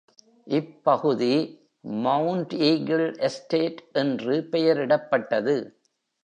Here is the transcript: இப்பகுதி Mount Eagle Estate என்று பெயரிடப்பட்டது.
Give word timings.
இப்பகுதி 0.47 1.33
Mount 1.83 2.53
Eagle 2.69 3.05
Estate 3.19 3.77
என்று 3.91 4.47
பெயரிடப்பட்டது. 4.51 5.55